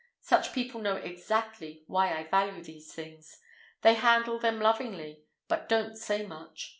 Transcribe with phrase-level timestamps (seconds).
[0.21, 3.37] Such people know exactly why I value these things.
[3.83, 6.69] They handle them lovingly, but don't say much.